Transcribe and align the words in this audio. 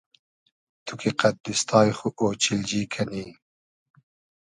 تو 0.85 0.93
کی 0.99 1.09
قئد 1.19 1.35
دیستای 1.45 1.89
خو 1.97 2.07
اۉچیلجی 2.25 2.81
کئنی 2.91 3.25